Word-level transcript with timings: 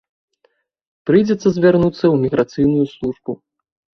Прыйдзецца 1.09 1.47
звярнуцца 1.57 2.01
ў 2.01 2.15
міграцыйную 2.23 2.85
службу. 2.97 3.31